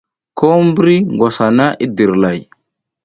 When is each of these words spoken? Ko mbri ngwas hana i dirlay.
Ko 0.37 0.47
mbri 0.67 0.95
ngwas 1.13 1.37
hana 1.41 1.67
i 1.85 1.85
dirlay. 1.95 2.39